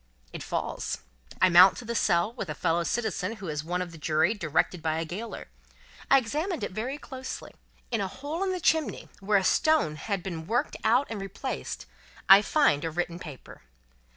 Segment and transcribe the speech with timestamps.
[0.33, 0.97] It falls.
[1.43, 4.33] I mount to the cell, with a fellow citizen who is one of the Jury,
[4.33, 5.47] directed by a gaoler.
[6.09, 7.53] I examine it, very closely.
[7.91, 11.85] In a hole in the chimney, where a stone has been worked out and replaced,
[12.27, 13.61] I find a written paper.